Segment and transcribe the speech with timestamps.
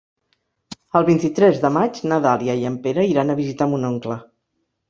[0.99, 4.19] El vint-i-tres de maig na Dàlia i en Pere iran a visitar mon oncle.